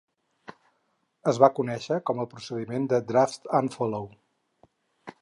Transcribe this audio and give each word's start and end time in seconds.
Es 1.33 1.41
va 1.43 1.51
conèixer 1.59 1.99
com 2.11 2.23
el 2.25 2.31
procediment 2.33 2.91
de 2.95 3.01
"draft-and-follow". 3.13 4.13